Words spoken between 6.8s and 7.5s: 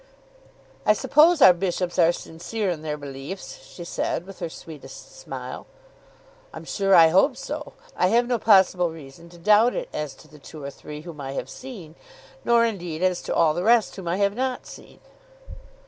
I hope